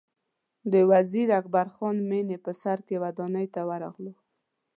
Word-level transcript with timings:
د 0.71 0.73
وزیر 0.91 1.27
اکبر 1.39 1.67
خان 1.75 1.97
مېنې 2.09 2.37
په 2.45 2.51
سر 2.61 2.77
کې 2.87 2.95
ودانۍ 3.03 3.47
ته 3.53 3.61
ورغلو. 3.69 4.13